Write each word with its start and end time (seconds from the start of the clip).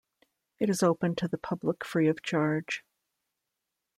It 0.57 0.67
is 0.67 0.81
open 0.81 1.13
to 1.17 1.27
the 1.27 1.37
public 1.37 1.85
free 1.85 2.07
of 2.07 2.23
charge. 2.23 2.83